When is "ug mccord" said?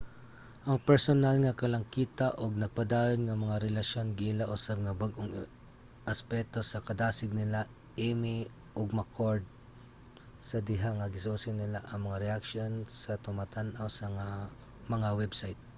8.79-9.43